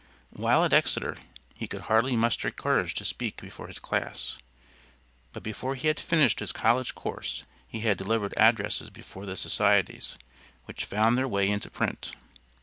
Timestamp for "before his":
3.39-3.77